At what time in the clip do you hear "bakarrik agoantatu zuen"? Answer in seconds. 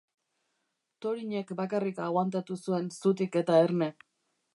1.59-2.89